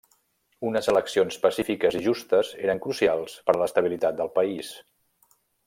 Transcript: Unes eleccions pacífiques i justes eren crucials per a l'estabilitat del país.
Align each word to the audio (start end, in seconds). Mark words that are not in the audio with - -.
Unes 0.69 0.87
eleccions 0.93 1.37
pacífiques 1.43 1.97
i 1.99 2.01
justes 2.07 2.51
eren 2.63 2.81
crucials 2.87 3.37
per 3.51 3.55
a 3.59 3.61
l'estabilitat 3.61 4.19
del 4.23 4.33
país. 4.41 4.73